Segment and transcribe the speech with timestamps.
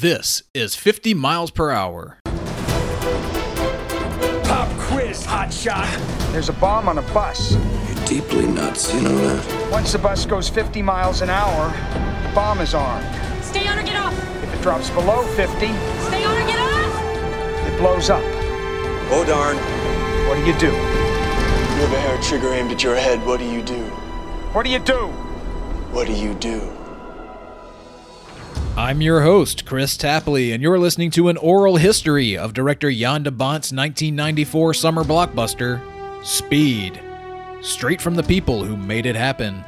[0.00, 2.20] This is 50 miles per hour.
[4.44, 5.88] Pop quiz, hotshot.
[6.30, 7.54] There's a bomb on a bus.
[7.54, 9.70] You're deeply nuts, you know that?
[9.72, 11.70] Once the bus goes 50 miles an hour,
[12.22, 13.04] the bomb is armed.
[13.42, 14.14] Stay on or get off.
[14.44, 17.66] If it drops below 50, Stay on or get off.
[17.66, 18.22] it blows up.
[19.10, 19.56] Oh darn.
[20.28, 20.66] What do you do?
[20.76, 23.26] You have a hair trigger aimed at your head.
[23.26, 23.82] What do you do?
[24.54, 25.08] What do you do?
[25.90, 26.77] What do you do?
[28.78, 33.24] I'm your host, Kris Tapley, and you're listening to an oral history of director Jan
[33.24, 35.82] de Bont's 1994 summer blockbuster,
[36.24, 37.00] Speed.
[37.60, 39.64] Straight from the people who made it happen.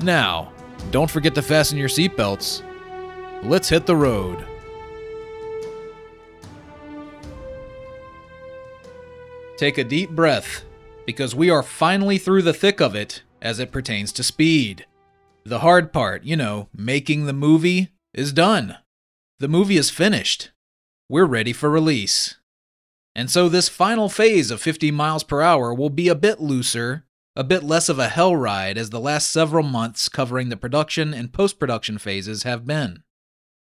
[0.00, 0.52] Now,
[0.90, 2.62] don't forget to fasten your seatbelts.
[3.44, 4.44] Let's hit the road.
[9.56, 10.64] Take a deep breath,
[11.06, 14.84] because we are finally through the thick of it as it pertains to speed.
[15.44, 18.76] The hard part, you know, making the movie, is done.
[19.38, 20.50] The movie is finished.
[21.08, 22.36] We're ready for release.
[23.14, 27.04] And so this final phase of 50 miles per hour will be a bit looser,
[27.36, 31.12] a bit less of a hell ride as the last several months covering the production
[31.12, 33.02] and post production phases have been.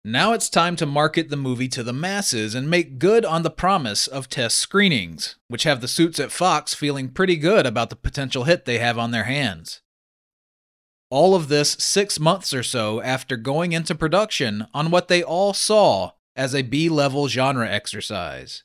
[0.05, 3.51] Now it's time to market the movie to the masses and make good on the
[3.51, 7.97] promise of test screenings, which have the suits at Fox feeling pretty good about the
[7.97, 9.83] potential hit they have on their hands.
[11.11, 15.53] All of this six months or so after going into production on what they all
[15.53, 18.63] saw as a B level genre exercise.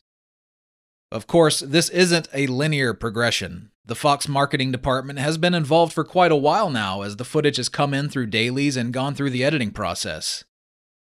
[1.11, 3.71] Of course, this isn't a linear progression.
[3.85, 7.57] The Fox marketing department has been involved for quite a while now as the footage
[7.57, 10.43] has come in through dailies and gone through the editing process.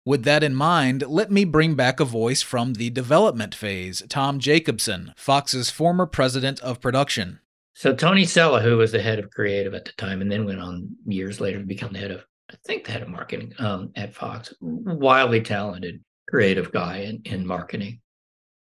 [0.05, 4.39] With that in mind, let me bring back a voice from the development phase, Tom
[4.39, 7.41] Jacobson, Fox's former president of production.
[7.79, 10.59] So Tony Sella, who was the head of creative at the time, and then went
[10.59, 13.93] on years later to become the head of, I think, the head of marketing um,
[13.95, 18.01] at Fox, wildly talented, creative guy in, in marketing,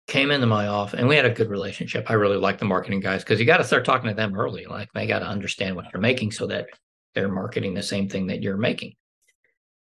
[0.08, 2.10] came into my office, and we had a good relationship.
[2.10, 4.66] I really like the marketing guys because you got to start talking to them early.
[4.66, 6.66] Like they got to understand what you're making so that
[7.14, 8.94] they're marketing the same thing that you're making.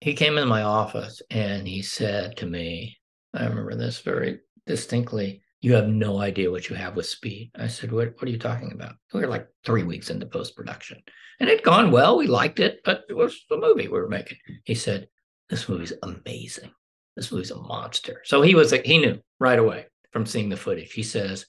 [0.02, 2.96] He came into my office and he said to me,
[3.34, 7.50] I remember this very distinctly you have no idea what you have with speed.
[7.56, 8.94] I said, what, what are you talking about?
[9.12, 11.02] We were like three weeks into post production
[11.40, 12.16] and it'd gone well.
[12.16, 14.38] We liked it, but it was the movie we were making.
[14.62, 15.08] He said,
[15.50, 16.70] This movie's amazing.
[17.16, 18.22] This movie's a monster.
[18.26, 20.92] So he was like, he knew right away from seeing the footage.
[20.92, 21.46] He says,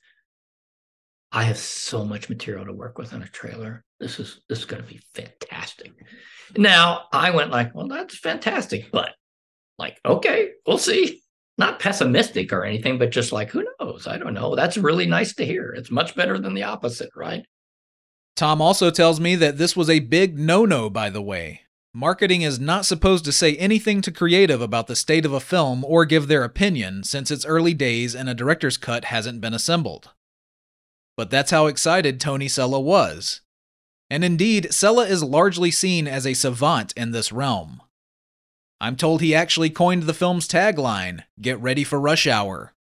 [1.31, 3.85] I have so much material to work with on a trailer.
[4.00, 5.91] This is this is going to be fantastic.
[6.57, 9.11] Now I went like, well, that's fantastic, but
[9.77, 11.22] like, okay, we'll see
[11.57, 14.07] not pessimistic or anything, but just like, who knows?
[14.07, 14.56] I don't know.
[14.56, 15.69] That's really nice to hear.
[15.72, 17.45] It's much better than the opposite, right?
[18.35, 21.62] Tom also tells me that this was a big no no, by the way.
[21.94, 25.84] Marketing is not supposed to say anything to creative about the state of a film
[25.84, 30.12] or give their opinion since it's early days and a director's cut hasn't been assembled.
[31.16, 33.41] But that's how excited Tony Sella was.
[34.12, 37.81] And indeed, Sella is largely seen as a savant in this realm.
[38.79, 42.73] I'm told he actually coined the film's tagline, Get Ready for Rush Hour.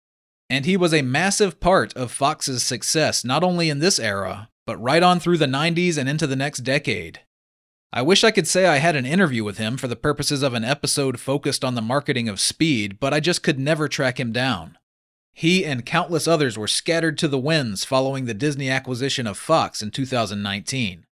[0.50, 4.81] And he was a massive part of Fox's success not only in this era, but
[4.81, 7.22] right on through the 90s and into the next decade.
[7.94, 10.53] I wish I could say I had an interview with him for the purposes of
[10.53, 14.33] an episode focused on the marketing of speed, but I just could never track him
[14.33, 14.77] down.
[15.33, 19.81] He and countless others were scattered to the winds following the Disney acquisition of Fox
[19.81, 21.04] in 2019.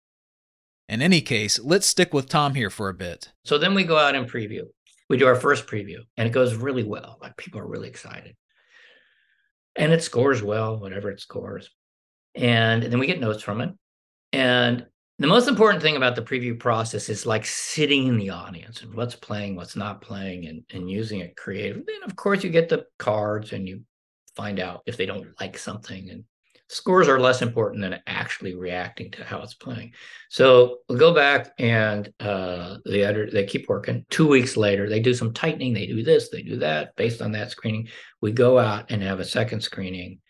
[0.89, 3.33] In any case, let's stick with Tom here for a bit.
[3.45, 4.65] So then we go out and preview.
[5.09, 7.19] We do our first preview and it goes really well.
[7.21, 8.37] Like people are really excited.
[9.77, 11.71] And it scores well, whatever it scores.
[12.35, 13.71] And then we get notes from it.
[14.33, 14.87] And
[15.19, 18.95] the most important thing about the preview process is like sitting in the audience and
[18.95, 21.95] what's playing, what's not playing, and, and using it creatively.
[21.95, 23.83] And of course, you get the cards and you
[24.35, 26.11] find out if they don't like something.
[26.11, 26.25] And
[26.73, 29.93] scores are less important than actually reacting to how it's playing.
[30.31, 34.07] So we'll go back and uh, the editor, they keep working.
[34.09, 35.75] Two weeks later, they do some tightening.
[35.75, 37.89] They do this, they do that based on that screening.
[38.23, 40.21] We go out and have a second screening,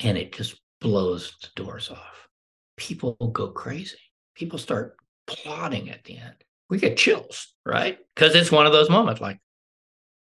[0.00, 2.28] and it just blows the doors off.
[2.76, 3.96] People go crazy.
[4.34, 4.96] People start
[5.26, 6.34] plotting at the end.
[6.68, 7.98] We get chills, right?
[8.14, 9.40] Because it's one of those moments like,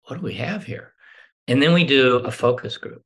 [0.05, 0.93] what do we have here?
[1.47, 3.03] And then we do a focus group.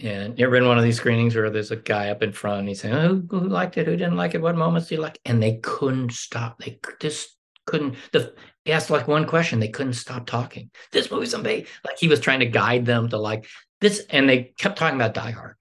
[0.00, 2.60] And you ever been one of these screenings where there's a guy up in front
[2.60, 3.86] and he's saying, oh, who, liked it?
[3.86, 4.40] Who didn't like it?
[4.40, 5.18] What moments do you like?
[5.24, 6.58] And they couldn't stop.
[6.58, 7.36] They just
[7.66, 7.96] couldn't.
[8.12, 8.32] The,
[8.64, 9.58] he asked like one question.
[9.58, 10.70] They couldn't stop talking.
[10.92, 11.66] This movie's amazing.
[11.84, 13.48] Like he was trying to guide them to like
[13.80, 14.06] this.
[14.10, 15.56] And they kept talking about Die Hard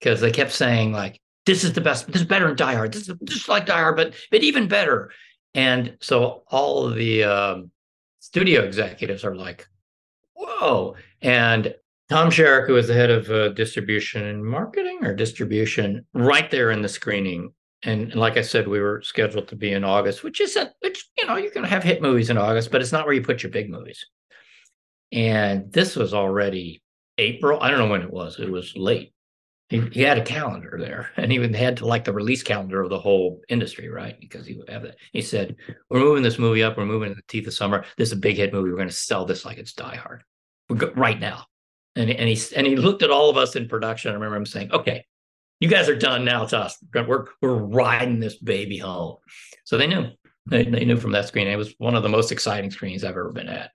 [0.00, 2.08] because they kept saying like, this is the best.
[2.08, 2.92] This is better than Die Hard.
[2.92, 5.12] This is just like Die Hard, but but even better.
[5.54, 7.70] And so all of the um,
[8.18, 9.66] studio executives are like,
[10.34, 10.96] whoa.
[11.22, 11.74] and
[12.08, 16.70] Tom Sherak, who was the head of uh, distribution and marketing or distribution, right there
[16.70, 17.52] in the screening.
[17.82, 21.26] And, like I said, we were scheduled to be in August, which isn't, which, you
[21.26, 23.42] know, you're going to have hit movies in August, but it's not where you put
[23.42, 24.04] your big movies.
[25.12, 26.82] And this was already
[27.18, 27.60] April.
[27.60, 28.38] I don't know when it was.
[28.38, 29.12] It was late.
[29.68, 32.80] He, he had a calendar there and he even had to like the release calendar
[32.80, 34.18] of the whole industry, right?
[34.18, 34.96] Because he would have that.
[35.12, 35.56] He said,
[35.90, 36.78] We're moving this movie up.
[36.78, 37.84] We're moving in the teeth of summer.
[37.98, 38.70] This is a big hit movie.
[38.70, 40.24] We're going to sell this like it's Die Hard.
[40.70, 41.44] Right now.
[41.98, 44.10] And, and he and he looked at all of us in production.
[44.10, 45.04] I remember him saying, "Okay,
[45.60, 46.44] you guys are done now.
[46.44, 46.78] It's us.
[46.94, 49.16] We're we're riding this baby home."
[49.64, 50.10] So they knew.
[50.46, 51.46] They, they knew from that screen.
[51.46, 53.72] It was one of the most exciting screens I've ever been at.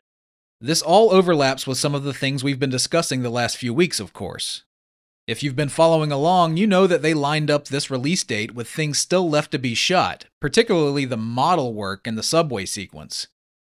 [0.60, 4.00] This all overlaps with some of the things we've been discussing the last few weeks,
[4.00, 4.64] of course.
[5.28, 8.68] If you've been following along, you know that they lined up this release date with
[8.68, 13.28] things still left to be shot, particularly the model work and the subway sequence.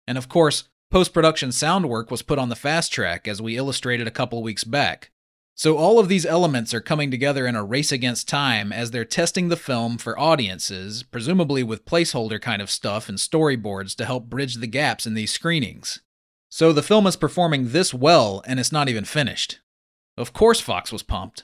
[0.06, 3.56] And of course, Post production sound work was put on the fast track, as we
[3.56, 5.10] illustrated a couple weeks back.
[5.56, 9.04] So all of these elements are coming together in a race against time as they're
[9.04, 14.30] testing the film for audiences, presumably with placeholder kind of stuff and storyboards to help
[14.30, 15.98] bridge the gaps in these screenings.
[16.48, 19.58] So the film is performing this well and it's not even finished.
[20.16, 21.42] Of course Fox was pumped.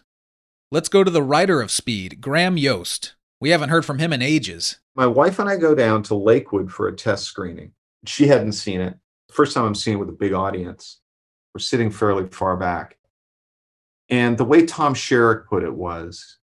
[0.71, 3.17] Let's go to the writer of Speed, Graham Yost.
[3.41, 4.79] We haven't heard from him in ages.
[4.95, 7.73] My wife and I go down to Lakewood for a test screening.
[8.07, 8.97] She hadn't seen it
[9.33, 11.01] first time I'm seeing it with a big audience.
[11.55, 12.99] We're sitting fairly far back.
[14.09, 16.39] And the way Tom Sherak put it was,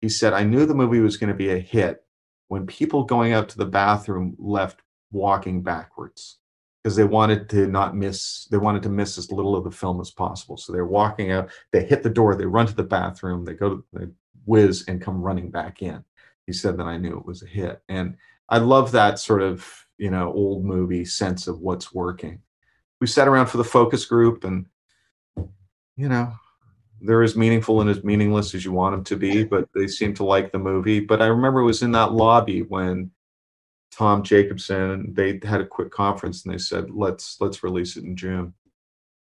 [0.00, 2.04] he said, I knew the movie was going to be a hit
[2.48, 6.38] when people going out to the bathroom left walking backwards
[6.82, 10.00] because they wanted to not miss they wanted to miss as little of the film
[10.00, 13.44] as possible so they're walking out they hit the door they run to the bathroom
[13.44, 14.12] they go to the
[14.44, 16.02] whiz and come running back in
[16.46, 18.16] he said that i knew it was a hit and
[18.48, 22.40] i love that sort of you know old movie sense of what's working.
[23.00, 24.66] We sat around for the focus group and
[25.96, 26.32] you know
[27.00, 30.12] they're as meaningful and as meaningless as you want them to be but they seem
[30.14, 30.98] to like the movie.
[30.98, 33.12] But i remember it was in that lobby when
[33.92, 38.16] tom jacobson they had a quick conference and they said let's let's release it in
[38.16, 38.52] june.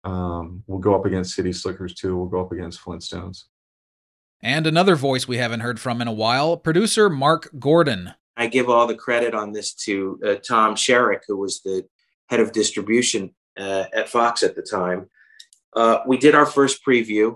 [0.04, 2.16] Um, we'll go up against city slickers too.
[2.16, 3.46] We'll go up against flintstones.
[4.42, 8.70] And another voice we haven't heard from in a while producer mark gordon I give
[8.70, 11.86] all the credit on this to uh, Tom Sherak, who was the
[12.30, 15.10] head of distribution uh, at Fox at the time.
[15.76, 17.36] Uh, we did our first preview.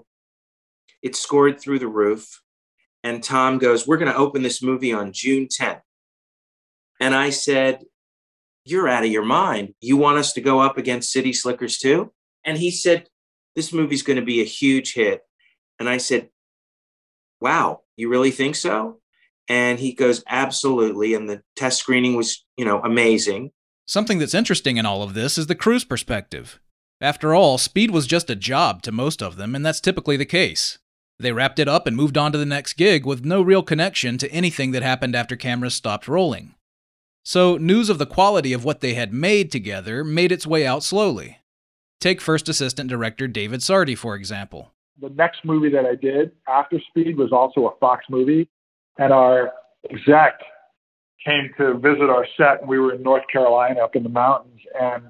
[1.01, 2.41] It scored through the roof.
[3.03, 5.81] And Tom goes, We're going to open this movie on June 10th.
[7.01, 7.83] And I said,
[8.63, 9.73] You're out of your mind.
[9.81, 12.13] You want us to go up against City Slickers too?
[12.45, 13.09] And he said,
[13.57, 15.19] This movie's going to be a huge hit.
[15.79, 16.29] And I said,
[17.41, 19.01] Wow, you really think so?
[19.47, 21.13] And he goes, absolutely.
[21.13, 23.51] And the test screening was, you know, amazing.
[23.85, 26.59] Something that's interesting in all of this is the crew's perspective.
[27.01, 30.25] After all, speed was just a job to most of them, and that's typically the
[30.25, 30.79] case.
[31.19, 34.17] They wrapped it up and moved on to the next gig with no real connection
[34.19, 36.55] to anything that happened after cameras stopped rolling.
[37.23, 40.83] So, news of the quality of what they had made together made its way out
[40.83, 41.39] slowly.
[42.01, 44.73] Take first assistant director David Sardi, for example.
[44.99, 48.49] The next movie that I did after Speed was also a Fox movie,
[48.97, 49.51] and our
[49.89, 50.39] exec
[51.25, 54.59] came to visit our set, and we were in North Carolina up in the mountains,
[54.79, 55.03] and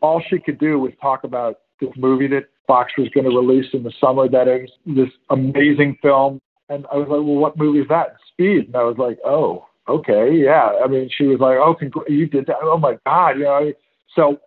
[0.00, 3.66] all she could do was talk about this movie that Fox was going to release
[3.72, 4.28] in the summer.
[4.28, 8.66] That is this amazing film, and I was like, "Well, what movie is that?" Speed,
[8.66, 12.26] and I was like, "Oh, okay, yeah." I mean, she was like, "Oh, congr- you
[12.26, 12.56] did that?
[12.62, 13.72] Oh my God!" You know,
[14.14, 14.40] so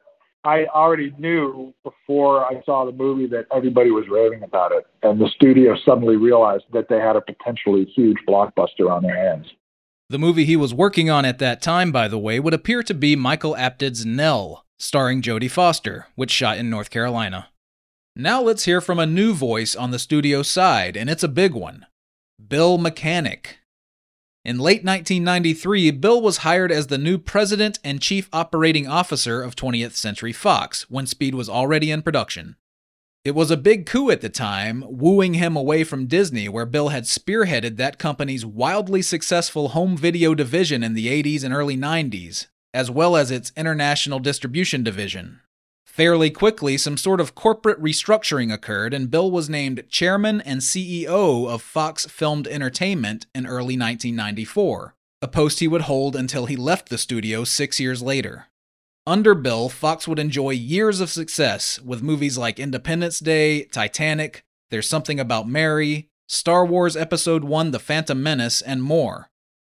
[0.44, 5.20] I already knew before I saw the movie that everybody was raving about it, and
[5.20, 9.48] the studio suddenly realized that they had a potentially huge blockbuster on their hands.
[10.10, 12.94] The movie he was working on at that time, by the way, would appear to
[12.94, 17.50] be Michael Apted's Nell, starring Jodie Foster, which shot in North Carolina.
[18.15, 21.53] Now let's hear from a new voice on the studio side, and it's a big
[21.53, 21.86] one
[22.48, 23.60] Bill Mechanic.
[24.48, 29.58] In late 1993, Bill was hired as the new president and chief operating officer of
[29.58, 32.56] 20th Century Fox when Speed was already in production.
[33.25, 36.88] It was a big coup at the time, wooing him away from Disney, where Bill
[36.88, 42.48] had spearheaded that company's wildly successful home video division in the 80s and early 90s,
[42.74, 45.42] as well as its international distribution division.
[45.98, 51.50] Fairly quickly, some sort of corporate restructuring occurred, and Bill was named chairman and CEO
[51.50, 56.89] of Fox Filmed Entertainment in early 1994, a post he would hold until he left
[56.89, 58.46] the studio six years later.
[59.08, 64.88] Under Bill, Fox would enjoy years of success with movies like Independence Day, Titanic, There's
[64.88, 69.32] Something About Mary, Star Wars Episode 1 The Phantom Menace, and more.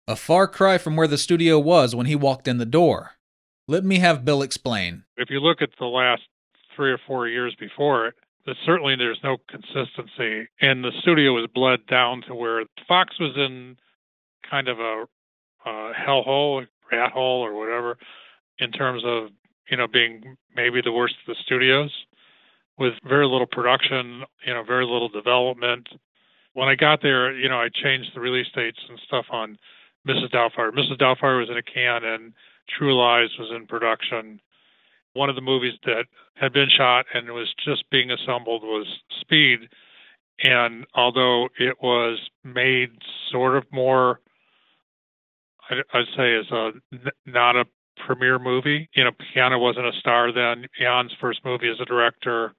[0.08, 3.16] A far cry from where the studio was when he walked in the door.
[3.68, 5.03] Let me have Bill explain.
[5.16, 6.22] If you look at the last
[6.74, 8.14] three or four years before it.
[8.46, 13.32] But certainly there's no consistency, and the studio was bled down to where Fox was
[13.36, 13.76] in
[14.48, 15.04] kind of a,
[15.64, 17.96] a hellhole, rat hole, or whatever,
[18.58, 19.28] in terms of
[19.70, 21.90] you know being maybe the worst of the studios,
[22.78, 25.88] with very little production, you know, very little development.
[26.52, 29.56] When I got there, you know, I changed the release dates and stuff on
[30.06, 30.30] Mrs.
[30.32, 30.70] Doubtfire.
[30.70, 30.98] Mrs.
[30.98, 32.34] Doubtfire was in a can, and
[32.68, 34.38] True Lies was in production.
[35.14, 36.04] One of the movies that
[36.34, 38.86] had been shot and was just being assembled was
[39.20, 39.60] Speed.
[40.42, 42.90] And although it was made
[43.30, 44.20] sort of more,
[45.70, 46.72] I'd say, as a
[47.26, 47.64] not a
[48.06, 48.88] premiere movie.
[48.94, 50.66] You know, Keanu wasn't a star then.
[50.78, 52.54] Jan's first movie as a director.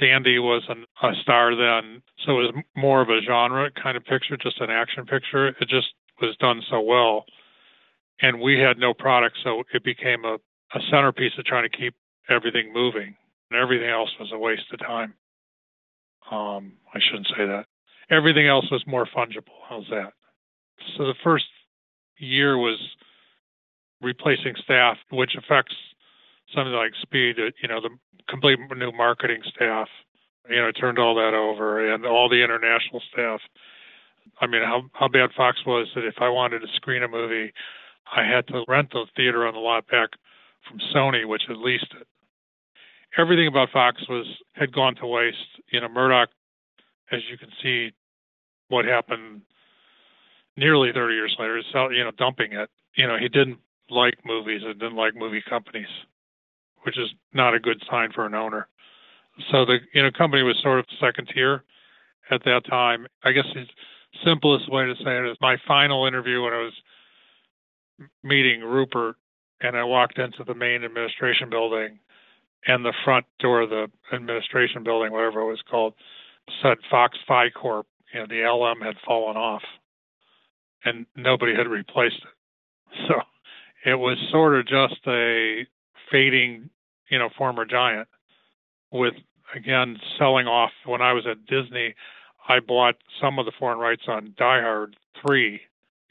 [0.00, 4.36] Sandy wasn't a star then, so it was more of a genre kind of picture,
[4.36, 5.48] just an action picture.
[5.48, 5.88] It just
[6.20, 7.24] was done so well,
[8.20, 10.38] and we had no product, so it became a,
[10.76, 11.94] a centerpiece of trying to keep
[12.28, 13.16] everything moving,
[13.50, 15.14] and everything else was a waste of time.
[16.30, 17.66] Um, I shouldn't say that.
[18.10, 19.58] Everything else was more fungible.
[19.68, 20.12] How's that?
[20.96, 21.46] So the first
[22.18, 22.78] year was
[24.02, 25.74] replacing staff, which affects
[26.54, 27.36] something like speed.
[27.38, 27.90] You know, the
[28.28, 29.88] complete new marketing staff.
[30.48, 33.40] You know, turned all that over, and all the international staff.
[34.40, 37.52] I mean, how how bad Fox was that if I wanted to screen a movie,
[38.14, 40.10] I had to rent the theater on the lot back
[40.68, 42.06] from Sony, which had leased it.
[43.18, 45.60] Everything about Fox was had gone to waste.
[45.72, 46.28] You know, Murdoch,
[47.12, 47.92] as you can see,
[48.68, 49.42] what happened
[50.56, 52.68] nearly 30 years later, is you know dumping it.
[52.96, 53.58] You know, he didn't
[53.90, 55.88] like movies and didn't like movie companies,
[56.82, 58.68] which is not a good sign for an owner.
[59.50, 61.62] So the you know company was sort of second tier
[62.30, 63.06] at that time.
[63.24, 63.64] I guess the
[64.24, 66.72] simplest way to say it is my final interview when I was
[68.22, 69.16] meeting Rupert
[69.60, 71.98] and I walked into the main administration building
[72.66, 75.94] and the front door of the administration building, whatever it was called,
[76.62, 77.86] said Fox Fi Corp.
[78.12, 79.62] You know, the LM had fallen off
[80.84, 82.98] and nobody had replaced it.
[83.08, 83.14] So
[83.84, 85.66] it was sort of just a
[86.10, 86.70] fading,
[87.10, 88.08] you know, former giant
[88.90, 89.14] with
[89.54, 91.94] again selling off when I was at Disney,
[92.48, 94.96] I bought some of the foreign rights on Die Hard
[95.26, 95.60] 3,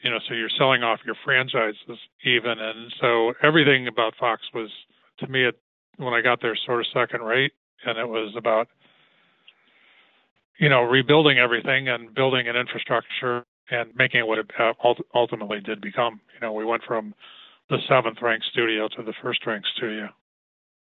[0.00, 4.70] you know, so you're selling off your franchises even and so everything about Fox was
[5.18, 5.58] to me it,
[5.96, 7.52] when I got there sort of second rate
[7.84, 8.68] and it was about
[10.58, 14.72] you know, rebuilding everything and building an infrastructure and making it what it uh,
[15.14, 16.20] ultimately did become.
[16.34, 17.14] You know, we went from
[17.68, 20.08] the seventh ranked studio to the first ranked studio.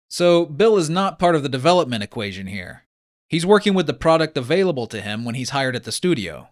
[0.08, 2.84] So, Bill is not part of the development equation here.
[3.26, 6.48] He's working with the product available to him when he's hired at the studio.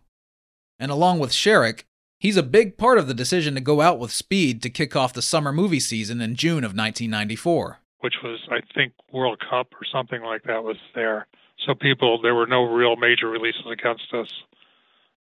[0.79, 1.85] And along with Sherak,
[2.23, 5.13] he's a big part of the decision to go out with Speed to kick off
[5.13, 7.81] the summer movie season in June of 1994.
[7.99, 11.27] Which was, I think, World Cup or something like that was there.
[11.67, 14.29] So people, there were no real major releases against us,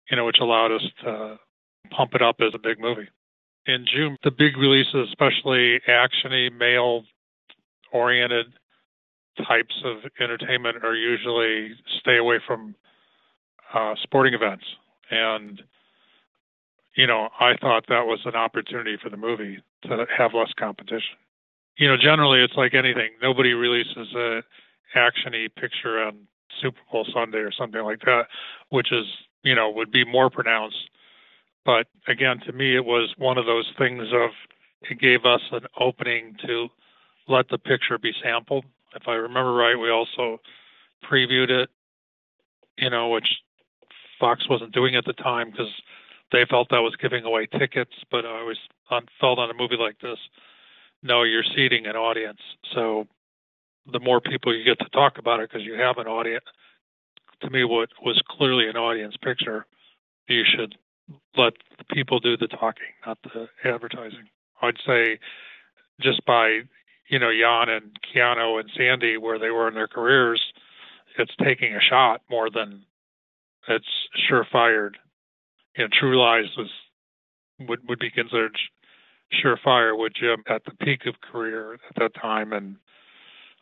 [0.10, 1.38] you know, which allowed us to
[1.92, 3.10] pump it up as a big movie
[3.66, 4.18] in June.
[4.24, 7.04] The big releases, especially actiony, male
[7.92, 8.48] oriented
[9.46, 12.76] types of entertainment, are usually stay away from
[13.74, 14.64] uh, sporting events.
[15.12, 15.62] And,
[16.96, 21.18] you know, I thought that was an opportunity for the movie to have less competition.
[21.78, 23.10] You know, generally it's like anything.
[23.22, 24.44] Nobody releases a
[24.96, 26.28] actiony picture on
[26.62, 28.28] Super Bowl Sunday or something like that,
[28.70, 29.06] which is,
[29.44, 30.90] you know, would be more pronounced
[31.66, 34.30] but again, to me, it was one of those things of
[34.90, 36.68] it gave us an opening to
[37.28, 38.66] let the picture be sampled.
[38.96, 40.40] If I remember right, we also
[41.04, 41.70] previewed it,
[42.78, 43.28] you know, which
[44.20, 45.72] Fox wasn't doing at the time because
[46.36, 47.94] they felt that was giving away tickets.
[48.12, 48.58] But I always
[49.20, 50.18] felt on a movie like this,
[51.02, 52.40] no, you're seeding an audience.
[52.74, 53.08] So
[53.92, 56.46] the more people you get to talk about it because you have an audience,
[57.42, 59.66] to me, what was clearly an audience picture,
[60.28, 60.76] you should
[61.38, 64.28] let the people do the talking, not the advertising.
[64.62, 65.20] I'd say
[66.02, 66.62] just by
[67.10, 70.42] you know Jan and Keanu and Sandy where they were in their careers,
[71.20, 72.84] it's taking a shot more than
[73.68, 73.86] it's
[74.30, 74.92] surefire.
[75.78, 76.70] You know, True Lies was
[77.60, 78.58] would would be considered
[79.44, 82.78] surefire with Jim um, at the peak of career at that time, and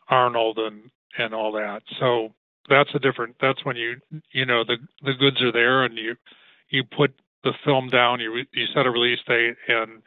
[0.08, 1.82] Arnold and and all that.
[1.98, 2.34] So
[2.68, 3.36] that's a different.
[3.40, 3.96] That's when you
[4.32, 6.16] you know the the goods are there, and you
[6.68, 10.02] you put the film down, you you set a release date, and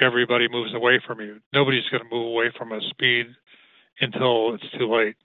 [0.00, 1.40] everybody moves away from you.
[1.52, 3.26] Nobody's going to move away from a speed
[4.00, 5.16] until it's too late.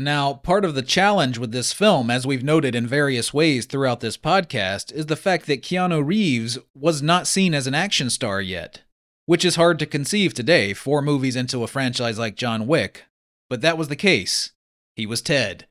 [0.00, 4.00] Now, part of the challenge with this film, as we've noted in various ways throughout
[4.00, 8.40] this podcast, is the fact that Keanu Reeves was not seen as an action star
[8.40, 8.82] yet,
[9.26, 13.04] which is hard to conceive today, four movies into a franchise like John Wick.
[13.50, 14.52] but that was the case.
[14.96, 15.66] He was Ted.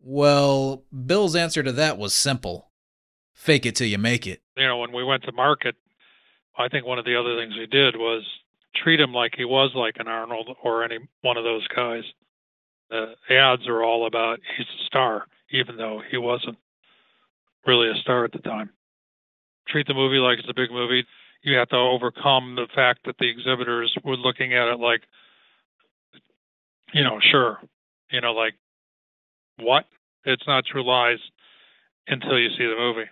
[0.00, 2.72] Well, Bill's answer to that was simple
[3.32, 4.42] fake it till you make it.
[4.56, 5.76] You know, when we went to market,
[6.58, 8.24] I think one of the other things we did was
[8.74, 12.02] treat him like he was like an Arnold or any one of those guys.
[12.90, 16.58] The ads are all about he's a star, even though he wasn't
[17.66, 18.70] really a star at the time.
[19.68, 21.06] Treat the movie like it's a big movie.
[21.42, 25.02] You have to overcome the fact that the exhibitors were looking at it like,
[26.92, 27.60] you know, sure,
[28.10, 28.54] you know, like
[29.58, 29.84] what?
[30.24, 31.18] It's not True Lies
[32.08, 33.08] until you see the movie,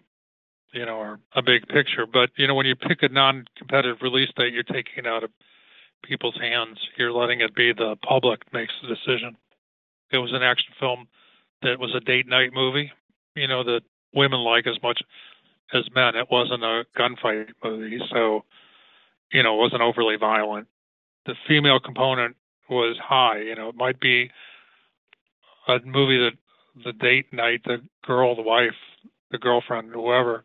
[0.73, 2.05] you know, or a big picture.
[2.05, 5.31] But you know, when you pick a non-competitive release date, you're taking it out of
[6.03, 6.79] people's hands.
[6.97, 9.37] You're letting it be the public makes the decision.
[10.13, 11.09] It was an action film
[11.63, 12.93] that was a date night movie,
[13.35, 13.83] you know, that
[14.15, 15.01] women like as much
[15.73, 16.17] as men.
[16.17, 18.45] It wasn't a gunfight movie, so
[19.33, 20.69] you know, it wasn't overly violent.
[21.27, 22.37] The female component
[22.71, 23.41] was high.
[23.41, 24.31] You know, it might be
[25.67, 26.33] a movie that
[26.85, 28.77] the date night, the girl, the wife,
[29.31, 30.45] the girlfriend, whoever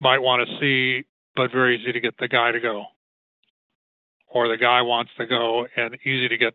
[0.00, 2.86] might want to see, but very easy to get the guy to go.
[4.26, 6.54] Or the guy wants to go and easy to get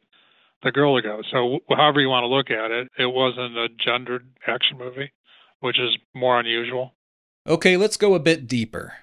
[0.64, 1.22] the girl to go.
[1.32, 5.12] So, however you want to look at it, it wasn't a gendered action movie,
[5.60, 6.94] which is more unusual.
[7.48, 8.94] Okay, let's go a bit deeper.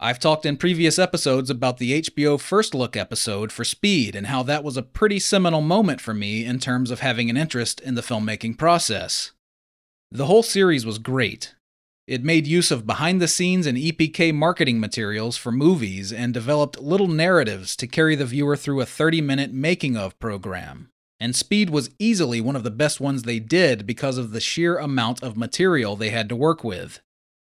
[0.00, 4.44] I've talked in previous episodes about the HBO First Look episode for Speed and how
[4.44, 7.96] that was a pretty seminal moment for me in terms of having an interest in
[7.96, 9.32] the filmmaking process.
[10.12, 11.56] The whole series was great.
[12.08, 16.80] It made use of behind the scenes and EPK marketing materials for movies and developed
[16.80, 20.88] little narratives to carry the viewer through a 30 minute making of program.
[21.20, 24.78] And Speed was easily one of the best ones they did because of the sheer
[24.78, 27.00] amount of material they had to work with.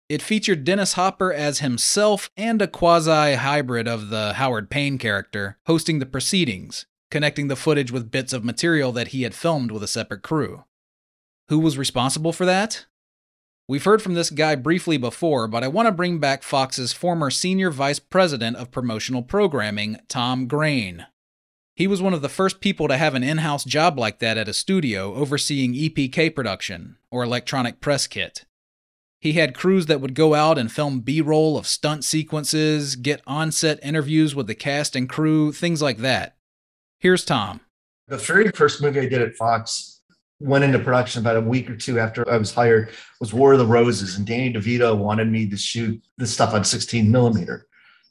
[0.08, 5.58] It featured Dennis Hopper as himself and a quasi hybrid of the Howard Payne character
[5.66, 9.82] hosting the proceedings, connecting the footage with bits of material that he had filmed with
[9.82, 10.66] a separate crew.
[11.50, 12.86] Who was responsible for that?
[13.74, 17.32] We've heard from this guy briefly before, but I want to bring back Fox's former
[17.32, 21.08] senior vice president of promotional programming, Tom Grain.
[21.76, 24.38] He was one of the first people to have an in house job like that
[24.38, 28.46] at a studio overseeing EPK production, or electronic press kit.
[29.20, 33.24] He had crews that would go out and film B roll of stunt sequences, get
[33.26, 36.38] on set interviews with the cast and crew, things like that.
[37.00, 37.62] Here's Tom.
[38.08, 40.03] The very first movie I did at Fox
[40.44, 43.60] went into production about a week or two after I was hired was War of
[43.60, 47.68] the Roses, and Danny DeVito wanted me to shoot this stuff on 16 millimeter.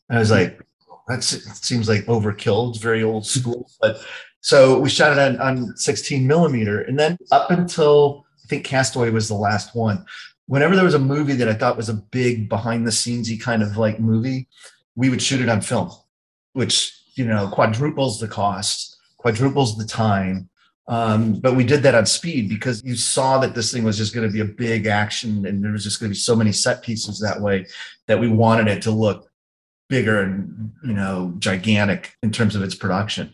[0.08, 0.60] And I was like,
[1.08, 2.70] that seems like overkill.
[2.70, 3.70] It's very old school.
[3.80, 4.00] But
[4.40, 6.80] so we shot it on, on 16 millimeter.
[6.82, 10.04] And then up until I think Castaway was the last one,
[10.46, 13.62] whenever there was a movie that I thought was a big behind the scenesy kind
[13.62, 14.48] of like movie,
[14.96, 15.90] we would shoot it on film,
[16.52, 20.48] which you know quadruples the cost, quadruples the time.
[20.88, 24.14] Um, but we did that on speed because you saw that this thing was just
[24.14, 26.52] going to be a big action, and there was just going to be so many
[26.52, 27.66] set pieces that way
[28.08, 29.28] that we wanted it to look
[29.88, 33.32] bigger and you know gigantic in terms of its production.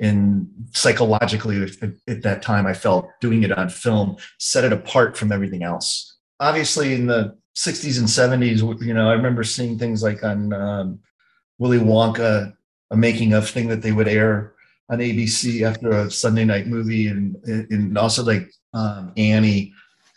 [0.00, 5.16] And psychologically at, at, that time i felt doing it on film set it apart
[5.16, 6.16] from everything else.
[6.40, 11.00] Obviously in the 60s and 70s, you know, I remember seeing things like on um,
[11.58, 12.54] Willy Wonka,
[12.90, 14.54] a making of thing that they would air
[14.90, 19.72] on ABC after a Sunday night movie, and and also like um, Annie.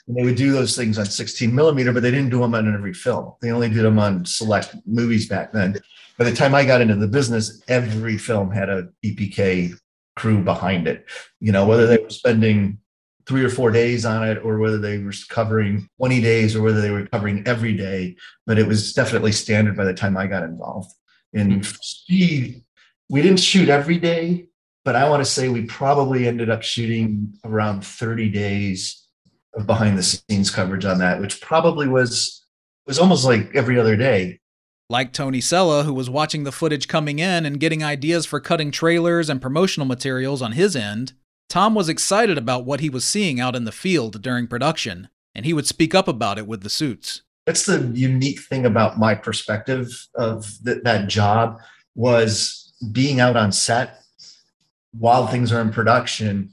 [0.08, 2.74] And they would do those things on 16 millimeter, but they didn't do them on
[2.74, 3.36] every film.
[3.42, 5.78] They only did them on select movies back then.
[6.18, 9.78] By the time I got into the business, every film had a EPK
[10.18, 11.06] crew behind it.
[11.40, 12.80] You know, whether they were spending
[13.26, 16.82] three or four days on it or whether they were covering 20 days or whether
[16.82, 20.44] they were covering every day but it was definitely standard by the time i got
[20.44, 20.92] involved
[21.32, 21.62] in mm-hmm.
[21.82, 22.64] speed
[23.10, 24.46] we didn't shoot every day
[24.86, 29.08] but i want to say we probably ended up shooting around 30 days
[29.56, 32.46] of behind the scenes coverage on that which probably was
[32.86, 34.40] was almost like every other day
[34.90, 38.70] like Tony Sella, who was watching the footage coming in and getting ideas for cutting
[38.70, 41.14] trailers and promotional materials on his end,
[41.50, 45.46] Tom was excited about what he was seeing out in the field during production, and
[45.46, 47.24] he would speak up about it with the suits.
[47.46, 51.58] That's the unique thing about my perspective of th- that job
[51.96, 54.03] was being out on set
[54.98, 56.50] while things are in production.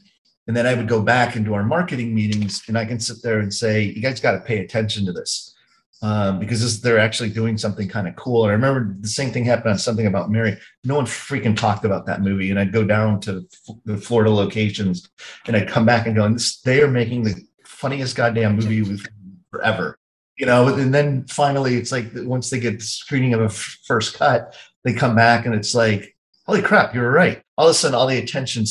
[0.46, 3.38] And then I would go back into our marketing meetings and I can sit there
[3.38, 5.54] and say, you guys got to pay attention to this
[6.02, 8.44] um, because this, they're actually doing something kind of cool.
[8.44, 10.58] And I remember the same thing happened on something about Mary.
[10.84, 12.50] No one freaking talked about that movie.
[12.50, 13.46] And I'd go down to
[13.84, 15.08] the Florida locations
[15.46, 18.82] and I'd come back and go, and this, they are making the funniest goddamn movie
[18.82, 19.06] we've
[19.52, 19.98] forever.
[20.36, 23.78] You know, and then finally it's like once they get the screening of a f-
[23.84, 26.09] first cut, they come back and it's like,
[26.50, 27.40] holy crap, you were right.
[27.56, 28.64] All of a sudden, all the attention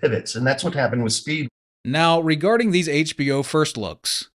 [0.00, 0.36] pivots.
[0.36, 1.48] And that's what happened with Speed.
[1.84, 4.30] Now, regarding these HBO first looks,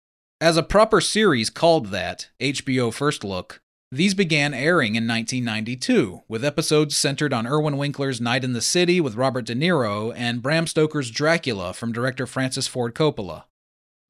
[0.40, 6.44] as a proper series called that, HBO First Look, these began airing in 1992, with
[6.44, 10.68] episodes centered on Irwin Winkler's Night and the City with Robert De Niro and Bram
[10.68, 13.44] Stoker's Dracula from director Francis Ford Coppola.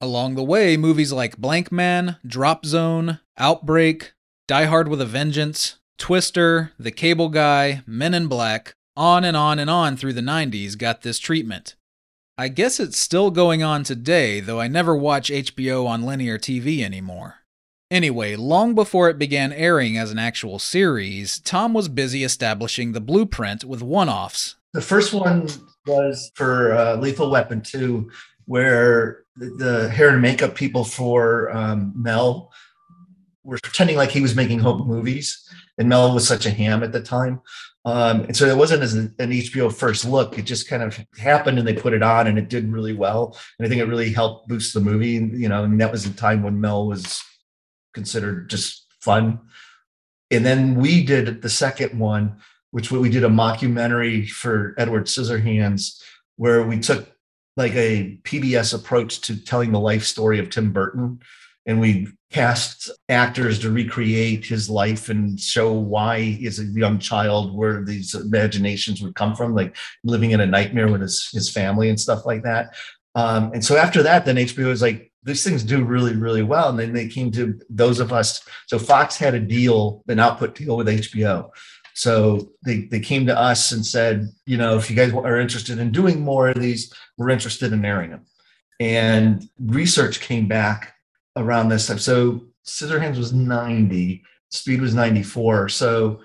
[0.02, 4.12] Along the way, movies like Blankman, Drop Zone, Outbreak,
[4.46, 9.58] Die Hard with a Vengeance, Twister, The Cable Guy, Men in Black, on and on
[9.58, 11.74] and on through the 90s got this treatment.
[12.38, 16.82] I guess it's still going on today, though I never watch HBO on linear TV
[16.82, 17.36] anymore.
[17.90, 23.00] Anyway, long before it began airing as an actual series, Tom was busy establishing the
[23.00, 24.56] blueprint with one offs.
[24.72, 25.48] The first one
[25.86, 28.10] was for uh, Lethal Weapon 2,
[28.46, 32.52] where the, hair and makeup people for um, Mel
[33.44, 35.48] were pretending like he was making home movies.
[35.78, 37.40] And Mel was such a ham at the time.
[37.84, 40.38] Um, and so it wasn't as an, HBO first look.
[40.38, 43.38] It just kind of happened and they put it on and it did really well.
[43.58, 45.12] And I think it really helped boost the movie.
[45.12, 47.22] You know, and that was the time when Mel was
[47.94, 49.38] considered just fun.
[50.32, 52.38] And then we did the second one,
[52.72, 56.02] which we did a mockumentary for Edward Scissorhands,
[56.36, 57.08] where we took
[57.56, 61.20] like a PBS approach to telling the life story of Tim Burton.
[61.66, 67.56] And we cast actors to recreate his life and show why, as a young child,
[67.56, 71.88] where these imaginations would come from, like living in a nightmare with his, his family
[71.88, 72.74] and stuff like that.
[73.14, 76.68] Um, and so after that, then HBO was like, these things do really, really well.
[76.68, 78.42] And then they came to those of us.
[78.66, 81.50] So Fox had a deal, an output deal with HBO.
[81.94, 85.78] So they, they came to us and said, you know, if you guys are interested
[85.78, 88.26] in doing more of these, we're interested in airing them.
[88.78, 90.92] And research came back
[91.36, 91.98] around this time.
[91.98, 95.68] So Scissorhands was 90, Speed was 94.
[95.68, 96.20] So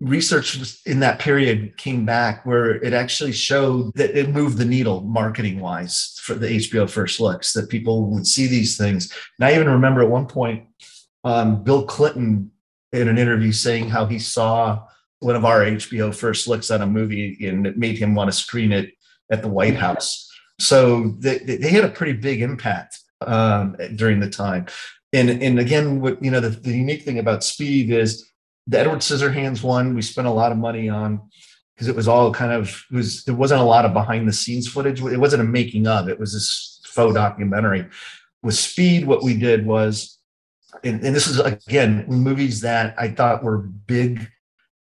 [0.00, 5.02] research in that period came back where it actually showed that it moved the needle
[5.02, 9.12] marketing wise for the HBO first looks, that people would see these things.
[9.38, 10.66] And I even remember at one point,
[11.24, 12.50] um, Bill Clinton
[12.92, 14.84] in an interview saying how he saw
[15.20, 18.36] one of our HBO first looks at a movie and it made him want to
[18.36, 18.94] screen it
[19.30, 20.28] at the White House.
[20.58, 24.66] So they, they had a pretty big impact um, during the time.
[25.12, 28.30] And, and again, what you know, the, the unique thing about Speed is
[28.66, 31.20] the Edward Scissorhands one we spent a lot of money on
[31.74, 34.32] because it was all kind of it was there wasn't a lot of behind the
[34.32, 35.02] scenes footage.
[35.02, 36.08] It wasn't a making of.
[36.08, 37.86] It was this faux documentary.
[38.42, 40.18] With Speed, what we did was,
[40.84, 44.28] and, and this is again movies that I thought were big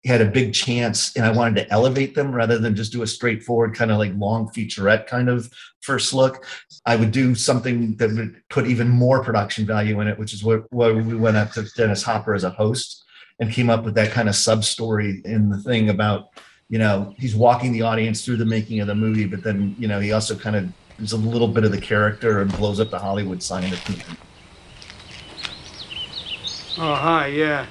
[0.05, 3.07] had a big chance and I wanted to elevate them rather than just do a
[3.07, 5.49] straightforward kind of like long featurette kind of
[5.81, 6.45] first look.
[6.85, 10.43] I would do something that would put even more production value in it, which is
[10.43, 13.03] what, we went up to Dennis Hopper as a host
[13.39, 16.29] and came up with that kind of sub story in the thing about
[16.69, 19.87] you know he's walking the audience through the making of the movie but then you
[19.87, 22.89] know he also kind of is a little bit of the character and blows up
[22.89, 24.03] the hollywood sign at the
[26.77, 27.67] Oh, hi, yeah.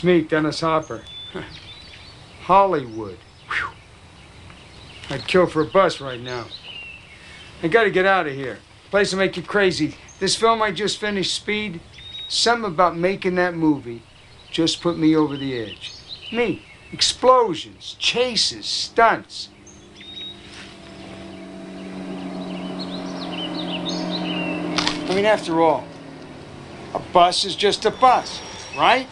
[0.00, 1.02] It's me, Dennis Hopper.
[2.44, 3.18] Hollywood.
[3.50, 3.68] Whew.
[5.10, 6.46] I'd kill for a bus right now.
[7.62, 8.60] I gotta get out of here.
[8.88, 9.96] Place will make you crazy.
[10.18, 11.82] This film I just finished, Speed,
[12.28, 14.02] something about making that movie
[14.50, 15.92] just put me over the edge.
[16.32, 19.50] Me, explosions, chases, stunts.
[25.10, 25.84] I mean, after all,
[26.94, 28.40] a bus is just a bus,
[28.74, 29.06] right?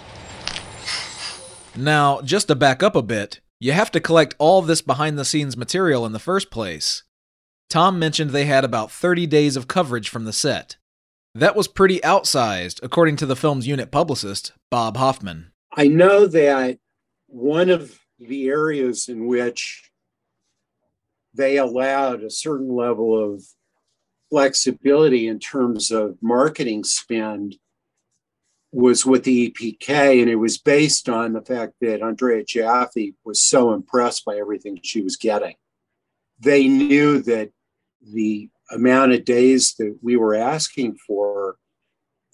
[1.79, 5.25] Now, just to back up a bit, you have to collect all this behind the
[5.25, 7.05] scenes material in the first place.
[7.71, 10.77] Tom mentioned they had about 30 days of coverage from the set.
[11.37, 15.53] That was pretty outsized, according to the film's unit publicist, Bob Hoffman.
[15.73, 16.81] I know that
[17.29, 19.93] one of the areas in which
[21.33, 23.45] they allowed a certain level of
[24.31, 27.57] flexibility in terms of marketing spend
[28.73, 33.41] was with the EPK, and it was based on the fact that Andrea Jaffe was
[33.41, 35.55] so impressed by everything she was getting.
[36.39, 37.51] They knew that
[38.03, 41.57] the amount of days that we were asking for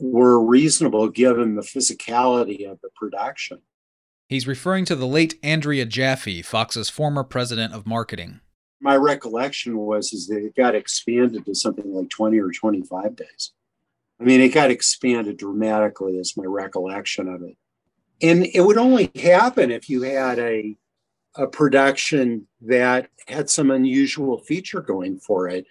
[0.00, 3.60] were reasonable given the physicality of the production.
[4.28, 8.40] He's referring to the late Andrea Jaffe, Fox's former president of marketing.
[8.80, 13.52] My recollection was is that it got expanded to something like 20 or 25 days.
[14.24, 17.58] I mean, it got expanded dramatically, is my recollection of it.
[18.22, 20.78] And it would only happen if you had a,
[21.34, 25.66] a production that had some unusual feature going for it.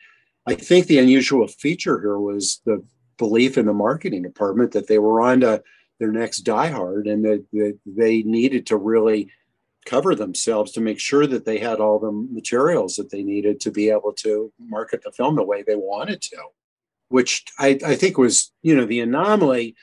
[0.46, 2.84] I think the unusual feature here was the
[3.18, 5.64] belief in the marketing department that they were on to
[6.00, 9.32] their next Die Hard and that, that they needed to really
[9.88, 13.72] cover themselves to make sure that they had all the materials that they needed to
[13.72, 16.38] be able to market the film the way they wanted to,
[17.14, 19.76] which I, I think was, you know, the anomaly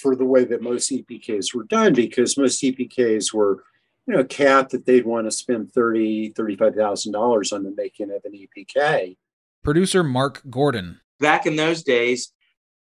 [0.00, 3.62] for the way that most EPKs were done because most EPKs were,
[4.06, 8.10] you know, capped that they'd want to spend thirty, thirty-five thousand dollars on the making
[8.10, 9.18] of an EPK.
[9.62, 11.02] Producer Mark Gordon.
[11.20, 12.32] Back in those days,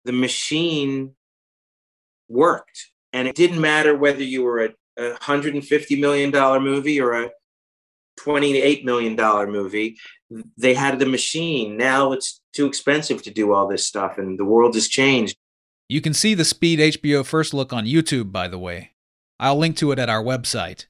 [0.04, 1.14] the machine
[2.28, 6.60] worked, and it didn't matter whether you were a, a hundred and fifty million dollar
[6.60, 7.30] movie or a
[8.28, 9.96] twenty-eight million dollar movie.
[10.58, 11.78] They had the machine.
[11.78, 15.36] Now it's too expensive to do all this stuff, and the world has changed.
[15.88, 18.92] You can see the Speed HBO First Look on YouTube, by the way.
[19.40, 20.86] I'll link to it at our website.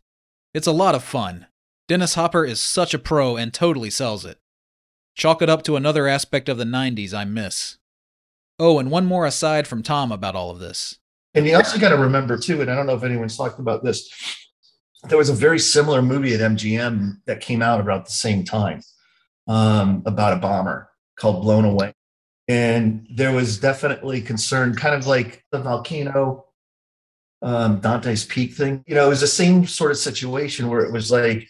[0.52, 1.46] It's a lot of fun.
[1.86, 4.38] Dennis Hopper is such a pro and totally sells it.
[5.14, 7.76] Chalk it up to another aspect of the 90s I miss.
[8.58, 10.98] Oh, and one more aside from Tom about all of this.
[11.34, 13.84] And you also got to remember, too, and I don't know if anyone's talked about
[13.84, 14.10] this,
[15.04, 18.82] there was a very similar movie at MGM that came out about the same time
[19.46, 21.92] um, about a bomber called Blown Away.
[22.48, 26.46] And there was definitely concern, kind of like the volcano
[27.42, 28.82] um, Dante's Peak thing.
[28.86, 31.46] You know, it was the same sort of situation where it was like,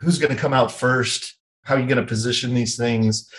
[0.00, 1.36] who's going to come out first?
[1.64, 3.30] How are you going to position these things?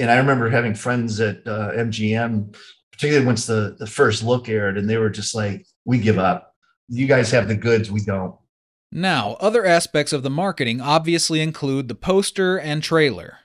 [0.00, 2.56] And I remember having friends at uh, MGM,
[2.92, 6.54] particularly once the the first look aired, and they were just like, "We give up.
[6.88, 8.34] You guys have the goods, we don't."
[8.92, 13.38] Now, other aspects of the marketing obviously include the poster and trailer.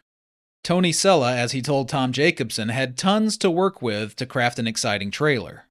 [0.64, 4.68] Tony Sella, as he told Tom Jacobson, had tons to work with to craft an
[4.68, 5.66] exciting trailer.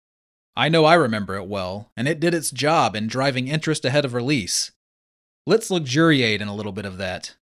[0.56, 4.04] I know I remember it well, and it did its job in driving interest ahead
[4.04, 4.72] of release.
[5.46, 7.36] Let's luxuriate in a little bit of that.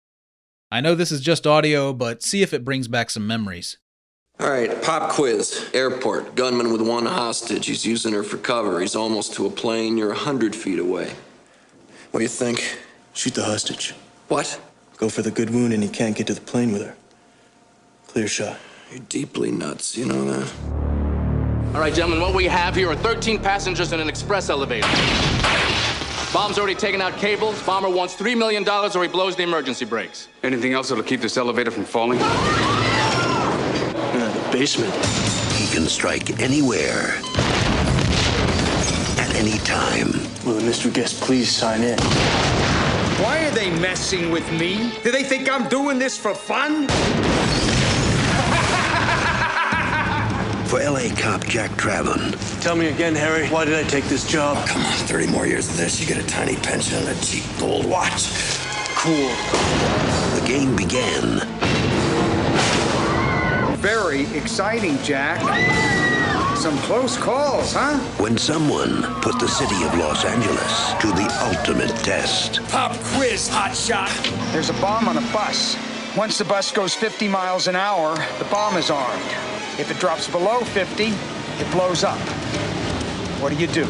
[0.72, 3.76] I know this is just audio, but see if it brings back some memories.
[4.40, 5.70] All right, pop quiz.
[5.72, 6.34] Airport.
[6.34, 7.66] Gunman with one hostage.
[7.66, 8.80] He's using her for cover.
[8.80, 9.96] He's almost to a plane.
[9.96, 11.14] You're a hundred feet away.
[12.14, 12.78] What do you think?
[13.12, 13.92] Shoot the hostage.
[14.28, 14.60] What?
[14.98, 16.94] Go for the good wound and he can't get to the plane with her.
[18.06, 18.56] Clear shot.
[18.92, 21.74] You're deeply nuts, you know that?
[21.74, 24.86] All right, gentlemen, what we have here are 13 passengers in an express elevator.
[26.32, 27.60] Bomb's already taken out cables.
[27.64, 30.28] Bomber wants $3 million or he blows the emergency brakes.
[30.44, 32.20] Anything else that'll keep this elevator from falling?
[32.22, 32.32] Uh,
[34.32, 34.94] the basement.
[35.54, 37.16] He can strike anywhere,
[39.18, 40.23] at any time.
[40.44, 41.98] Will the mystery guest please sign in?
[43.22, 44.92] Why are they messing with me?
[45.02, 46.86] Do they think I'm doing this for fun?
[50.66, 54.66] For LA cop Jack Traven, Tell me again, Harry, why did I take this job?
[54.66, 57.44] come on, 30 more years of this, you get a tiny pension and a cheap
[57.60, 58.28] gold watch.
[58.96, 59.28] Cool.
[60.34, 61.40] The game began
[63.76, 65.40] Very exciting, Jack.
[66.56, 67.98] Some close calls, huh?
[68.22, 72.62] when someone put the city of Los Angeles to the ultimate test.
[72.68, 74.52] Pop quiz, hotshot.
[74.52, 75.76] There's a bomb on a bus.
[76.16, 79.22] Once the bus goes 50 miles an hour, the bomb is armed.
[79.78, 82.18] If it drops below 50, it blows up.
[83.40, 83.84] What do you do?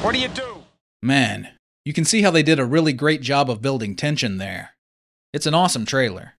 [0.00, 0.62] What do you do?
[1.02, 1.50] Man,
[1.84, 4.70] you can see how they did a really great job of building tension there.
[5.32, 6.34] It's an awesome trailer.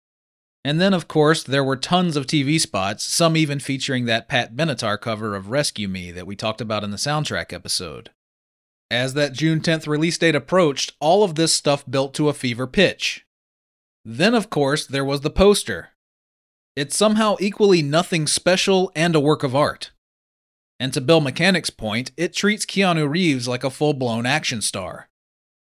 [0.64, 4.54] And then, of course, there were tons of TV spots, some even featuring that Pat
[4.54, 8.10] Benatar cover of Rescue Me that we talked about in the soundtrack episode.
[8.90, 12.66] As that June 10th release date approached, all of this stuff built to a fever
[12.66, 13.24] pitch.
[14.04, 15.90] Then, of course, there was the poster.
[16.76, 19.92] It's somehow equally nothing special and a work of art.
[20.78, 25.09] And to Bill Mechanic's point, it treats Keanu Reeves like a full blown action star.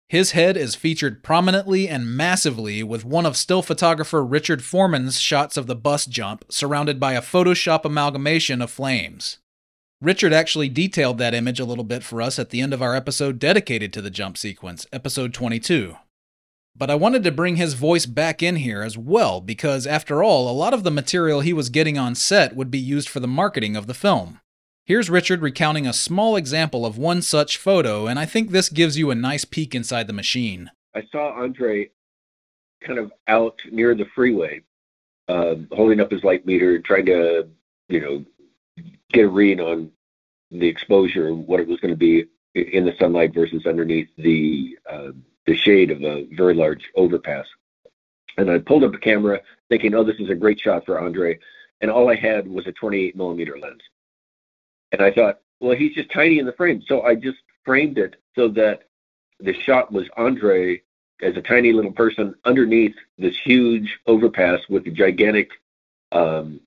[0.08, 5.58] His head is featured prominently and massively with one of still photographer Richard Foreman's shots
[5.58, 9.40] of the bus jump surrounded by a Photoshop amalgamation of flames.
[10.02, 12.96] Richard actually detailed that image a little bit for us at the end of our
[12.96, 15.96] episode dedicated to the jump sequence, episode 22.
[16.76, 20.48] But I wanted to bring his voice back in here as well because, after all,
[20.48, 23.28] a lot of the material he was getting on set would be used for the
[23.28, 24.40] marketing of the film.
[24.88, 29.00] Here's Richard recounting a small example of one such photo, and I think this gives
[29.00, 30.70] you a nice peek inside the machine.
[30.94, 31.90] I saw Andre
[32.86, 34.62] kind of out near the freeway,
[35.28, 37.48] uh, holding up his light meter, trying to,
[37.90, 38.26] you know,
[39.12, 39.90] get a read on
[40.52, 45.10] the exposure what it was going to be in the sunlight versus underneath the uh,
[45.48, 47.48] the shade of a very large overpass.
[48.38, 51.40] And I pulled up a camera, thinking, "Oh, this is a great shot for Andre,"
[51.82, 53.82] and all I had was a 28 millimeter lens.
[54.96, 56.82] And I thought, well, he's just tiny in the frame.
[56.88, 58.84] So I just framed it so that
[59.42, 60.82] the shot was Andre
[61.22, 65.52] as a tiny little person underneath this huge overpass with a gigantic
[66.14, 66.62] um,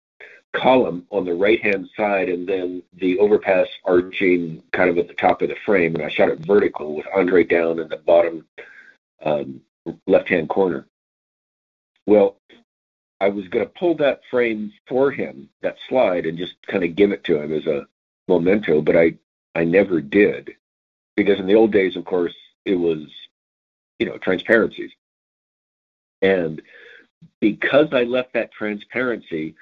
[0.52, 5.14] column on the right hand side and then the overpass arching kind of at the
[5.14, 5.94] top of the frame.
[5.94, 8.44] And I shot it vertical with Andre down in the bottom
[9.24, 9.62] um,
[10.06, 10.86] left hand corner.
[12.04, 12.36] Well,
[13.22, 16.94] I was going to pull that frame for him, that slide, and just kind of
[16.94, 17.86] give it to him as a
[18.28, 19.14] memento, but I,
[19.54, 20.50] I never did.
[21.16, 23.00] Because in the old days, of course, it was,
[23.98, 24.90] you know, transparencies.
[26.22, 26.62] And
[27.40, 29.54] because I left that transparency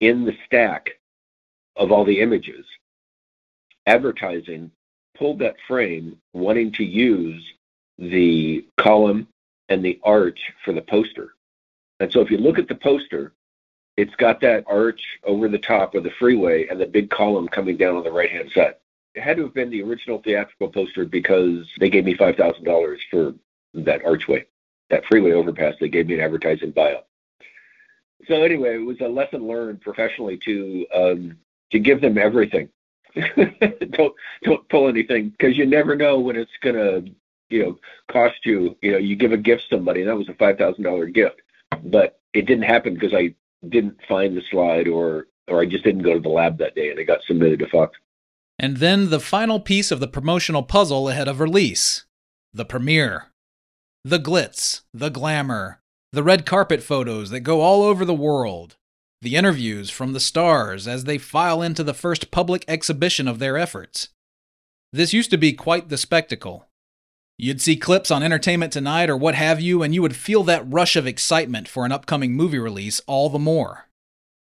[0.00, 0.90] in the stack
[1.76, 2.64] of all the images,
[3.86, 4.70] advertising
[5.16, 7.42] pulled that frame wanting to use
[7.98, 9.28] the column
[9.68, 11.34] and the arch for the poster.
[12.00, 13.32] And so if you look at the poster,
[13.96, 17.76] it's got that arch over the top of the freeway and the big column coming
[17.76, 18.74] down on the right hand side.
[19.14, 23.34] It had to have been the original theatrical poster because they gave me $5,000 for
[23.74, 24.44] that archway,
[24.90, 25.74] that freeway overpass.
[25.80, 27.04] They gave me an advertising buyout.
[28.28, 31.38] So anyway, it was a lesson learned professionally to um,
[31.70, 32.68] to give them everything.
[33.90, 37.02] don't don't pull anything because you never know when it's gonna
[37.50, 37.78] you know
[38.10, 38.76] cost you.
[38.82, 41.40] You know, you give a gift somebody, and that was a five thousand dollar gift,
[41.84, 43.34] but it didn't happen because I
[43.68, 46.90] didn't find the slide or or I just didn't go to the lab that day,
[46.90, 47.96] and it got submitted to Fox.
[48.58, 52.04] And then the final piece of the promotional puzzle ahead of release
[52.52, 53.26] the premiere.
[54.04, 55.80] The glitz, the glamour,
[56.12, 58.76] the red carpet photos that go all over the world,
[59.20, 63.58] the interviews from the stars as they file into the first public exhibition of their
[63.58, 64.08] efforts.
[64.92, 66.65] This used to be quite the spectacle.
[67.38, 70.70] You'd see clips on Entertainment Tonight or what have you, and you would feel that
[70.72, 73.88] rush of excitement for an upcoming movie release all the more.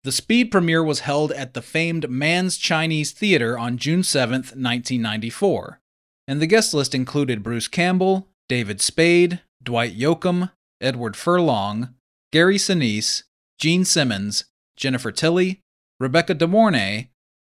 [0.04, 5.80] The Speed premiere was held at the famed Mann's Chinese Theater on June 7, 1994,
[6.28, 11.94] and the guest list included Bruce Campbell, David Spade, Dwight Yoakam, Edward Furlong,
[12.34, 13.24] Gary Sinise,
[13.58, 14.44] Gene Simmons,
[14.76, 15.62] Jennifer Tilly,
[16.02, 17.08] Rebecca De Mornay,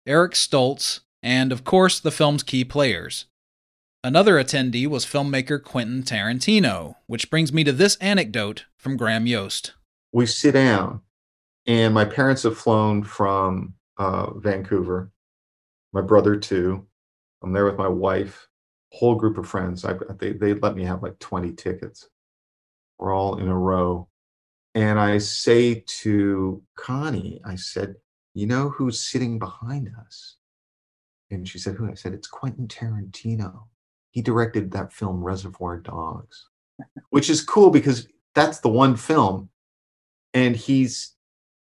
[0.07, 3.25] Eric Stoltz, and of course the film's key players.
[4.05, 9.73] Another attendee was filmmaker Quentin Tarantino, which brings me to this anecdote from Graham Yost.
[10.13, 11.01] We sit down,
[11.67, 15.11] and my parents have flown from uh, Vancouver,
[15.93, 16.87] my brother too.
[17.43, 18.47] I'm there with my wife,
[18.93, 19.85] whole group of friends.
[19.85, 22.09] I, they, they let me have like 20 tickets.
[22.99, 24.09] We're all in a row
[24.75, 27.95] and I say to Connie, I said,
[28.35, 30.37] You know who's sitting behind us?
[31.31, 31.89] And she said, Who?
[31.89, 33.67] I said, It's Quentin Tarantino.
[34.15, 36.47] He directed that film Reservoir Dogs,
[37.11, 39.49] which is cool because that's the one film.
[40.33, 41.15] And he's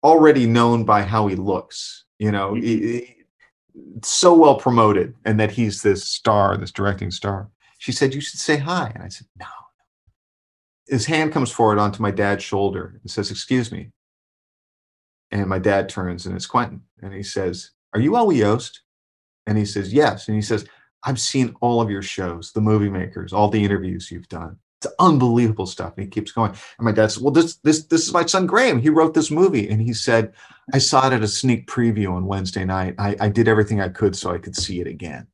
[0.05, 2.65] already known by how he looks, you know, mm-hmm.
[2.65, 3.17] he,
[4.05, 7.51] so well promoted, and that he's this star, this directing star.
[7.79, 8.93] She said, You should say hi.
[8.95, 9.47] And I said, No,
[10.87, 13.91] his hand comes forward onto my dad's shoulder and says, Excuse me.
[15.33, 16.83] And my dad turns and it's Quentin.
[17.03, 18.83] And he says, Are you Elwy Yost?
[19.49, 20.29] And he says, Yes.
[20.29, 20.65] And he says,
[21.05, 24.57] I've seen all of your shows, the movie makers, all the interviews you've done.
[24.83, 25.95] It's unbelievable stuff.
[25.97, 26.51] And he keeps going.
[26.51, 28.81] And my dad said, Well, this this this is my son Graham.
[28.81, 29.69] He wrote this movie.
[29.69, 30.33] And he said,
[30.75, 32.95] I saw it at a sneak preview on Wednesday night.
[32.99, 35.29] I, I did everything I could so I could see it again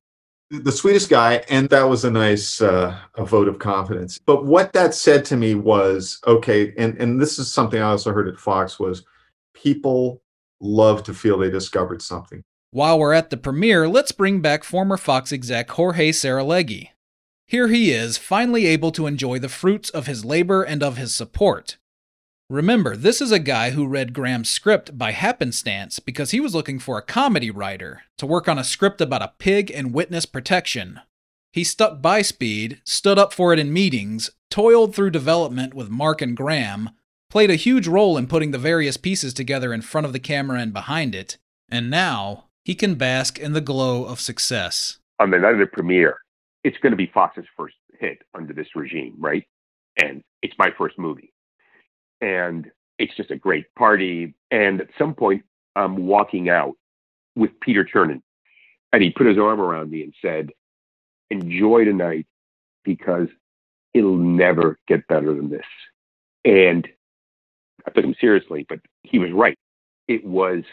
[0.53, 4.73] the sweetest guy and that was a nice uh, a vote of confidence but what
[4.75, 8.39] that said to me was okay and and this is something i also heard at
[8.39, 9.03] fox was
[9.55, 10.21] people
[10.61, 14.97] love to feel they discovered something while we're at the premiere let's bring back former
[14.97, 16.89] fox exec jorge saralegui
[17.47, 21.15] here he is finally able to enjoy the fruits of his labor and of his
[21.15, 21.77] support
[22.53, 26.79] Remember, this is a guy who read Graham's script by happenstance because he was looking
[26.79, 31.01] for a comedy writer to work on a script about a pig and witness protection.
[31.55, 36.21] He stuck by Speed, stood up for it in meetings, toiled through development with Mark
[36.21, 36.91] and Graham,
[37.31, 40.61] played a huge role in putting the various pieces together in front of the camera
[40.61, 41.39] and behind it,
[41.71, 44.99] and now he can bask in the glow of success.
[45.19, 46.19] On the night of the premiere,
[46.65, 49.45] it's going to be Fox's first hit under this regime, right?
[50.03, 51.33] And it's my first movie
[52.23, 54.33] and it's just a great party.
[54.51, 55.43] And at some point,
[55.77, 56.75] I'm walking out
[57.35, 58.23] with Peter Chernin,
[58.93, 60.53] and he put his arm around me and said,
[61.31, 62.27] "Enjoy tonight
[62.85, 63.29] because
[63.93, 65.67] it'll never get better than this."
[66.45, 66.89] And
[67.87, 69.59] I took him seriously, but he was right.
[70.09, 70.65] It was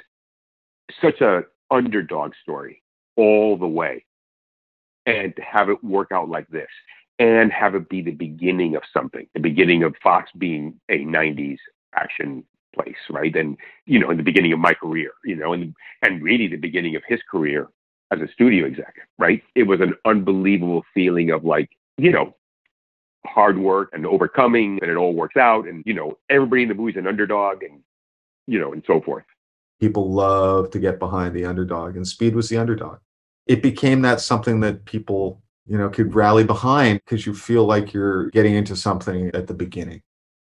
[1.01, 2.81] such a underdog story
[3.15, 4.05] all the way,
[5.05, 6.69] and to have it work out like this
[7.19, 11.57] and have it be the beginning of something, the beginning of Fox being a 90s
[11.93, 12.43] action
[12.73, 13.35] place, right?
[13.35, 16.55] And, you know, in the beginning of my career, you know, and, and really the
[16.55, 17.67] beginning of his career
[18.11, 19.43] as a studio exec, right?
[19.55, 22.35] It was an unbelievable feeling of like, you know,
[23.25, 25.67] hard work and overcoming and it all works out.
[25.67, 27.81] And, you know, everybody in the movie's an underdog and,
[28.47, 29.25] you know, and so forth.
[29.79, 32.99] People love to get behind the underdog, and Speed was the underdog.
[33.47, 37.93] It became that something that people you know, could rally behind because you feel like
[37.93, 40.01] you're getting into something at the beginning.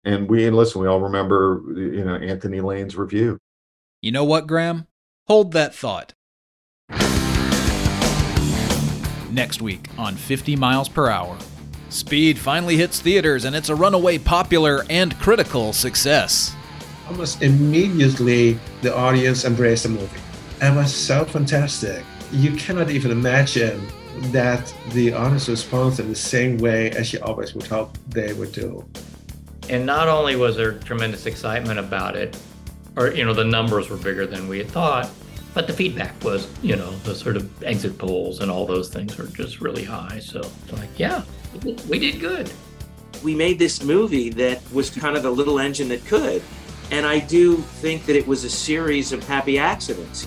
[0.02, 3.38] And we, and listen, we all remember, you know, Anthony Lane's review.
[4.00, 4.86] You know what, Graham?
[5.26, 6.14] Hold that thought.
[9.30, 11.36] Next week on 50 Miles Per Hour.
[11.90, 16.56] Speed finally hits theaters and it's a runaway popular and critical success.
[17.10, 20.20] Almost immediately, the audience embraced the movie.
[20.62, 22.04] It was so fantastic.
[22.30, 23.84] You cannot even imagine
[24.30, 28.52] that the audience responds in the same way as you always would hope they would
[28.52, 28.88] do.
[29.68, 32.38] And not only was there tremendous excitement about it,
[32.94, 35.10] or, you know, the numbers were bigger than we had thought,
[35.52, 39.18] but the feedback was, you know, the sort of exit polls and all those things
[39.18, 40.20] were just really high.
[40.20, 41.24] So it's like, yeah,
[41.88, 42.52] we did good.
[43.24, 46.40] We made this movie that was kind of the little engine that could.
[46.90, 50.26] And I do think that it was a series of happy accidents.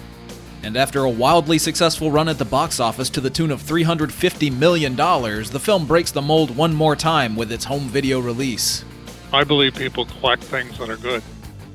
[0.64, 4.58] And after a wildly successful run at the box office to the tune of $350
[4.58, 8.86] million, the film breaks the mold one more time with its home video release.
[9.34, 11.22] I believe people collect things that are good.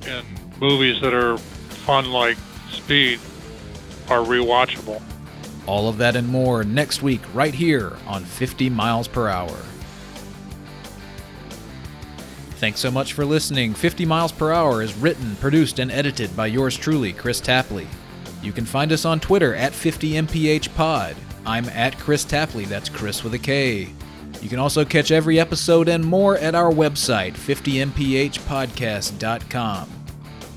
[0.06, 0.24] And
[0.58, 2.38] movies that are fun like
[2.70, 3.20] Speed
[4.08, 5.02] are rewatchable.
[5.66, 9.54] All of that and more next week, right here on 50 Miles Per Hour.
[12.58, 13.72] Thanks so much for listening.
[13.72, 17.86] 50 Miles Per Hour is written, produced, and edited by yours truly, Kris Tapley.
[18.42, 21.14] You can find us on Twitter at 50mphpod.
[21.46, 23.90] I'm at Kris Tapley, that's Kris with a K.
[24.42, 29.90] You can also catch every episode and more at our website, 50mphpodcast.com.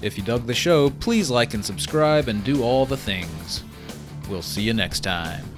[0.01, 3.63] If you dug the show, please like and subscribe and do all the things.
[4.27, 5.50] We'll see you next time.